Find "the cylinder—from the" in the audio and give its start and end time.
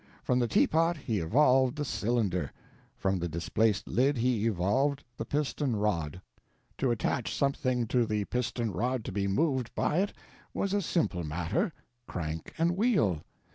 1.75-3.27